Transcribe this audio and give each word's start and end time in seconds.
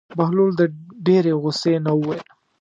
بهلول 0.17 0.51
د 0.57 0.61
ډېرې 1.07 1.33
غوسې 1.41 1.73
نه 1.85 1.91
وویل. 1.97 2.21